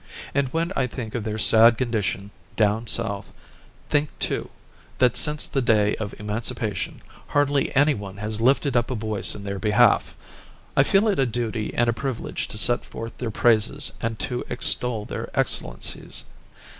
[0.33, 3.31] And when I think of their sad condition down South;
[3.87, 4.49] think, too,
[4.97, 9.43] that since the day of emancipation hardly any one has lifted up a voice in
[9.43, 10.15] their behalf,
[10.75, 14.43] I feel it a duty and a privilege to set forth their praises and to
[14.49, 16.25] extol their excellencies.